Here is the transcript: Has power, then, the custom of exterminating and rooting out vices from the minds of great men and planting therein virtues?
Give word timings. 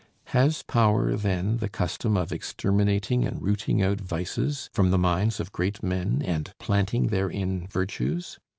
Has 0.33 0.63
power, 0.63 1.15
then, 1.15 1.57
the 1.57 1.69
custom 1.69 2.17
of 2.17 2.31
exterminating 2.31 3.23
and 3.23 3.39
rooting 3.39 3.83
out 3.83 4.01
vices 4.01 4.67
from 4.73 4.89
the 4.89 4.97
minds 4.97 5.39
of 5.39 5.51
great 5.51 5.83
men 5.83 6.23
and 6.25 6.51
planting 6.57 7.09
therein 7.09 7.67
virtues? 7.69 8.39